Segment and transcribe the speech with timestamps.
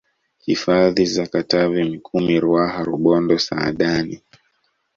[0.37, 4.21] Hifadhi za Katavi Mikumi Ruaha Rubondo Saadani